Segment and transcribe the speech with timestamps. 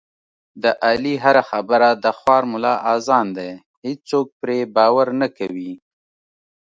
[0.63, 3.51] د علي هره خبره د خوار ملا اذان دی،
[3.85, 5.71] هېڅوک پرې باور نه کوي.